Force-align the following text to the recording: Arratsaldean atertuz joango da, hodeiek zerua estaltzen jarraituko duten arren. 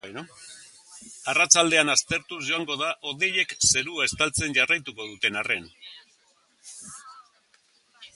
Arratsaldean 1.33 1.91
atertuz 1.93 2.39
joango 2.47 2.77
da, 2.83 2.87
hodeiek 3.11 3.53
zerua 3.73 4.07
estaltzen 4.09 4.57
jarraituko 4.59 5.07
duten 5.11 5.37
arren. 5.43 5.69